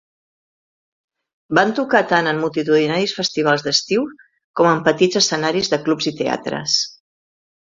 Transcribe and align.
Van 1.59 1.73
tocar 1.79 2.01
tant 2.13 2.29
en 2.31 2.41
multitudinaris 2.45 3.13
festivals 3.19 3.67
d'estius 3.67 4.27
com 4.61 4.71
en 4.73 4.83
petits 4.91 5.21
escenaris 5.23 5.71
de 5.75 5.81
clubs 5.89 6.11
i 6.15 6.19
teatres. 6.25 6.81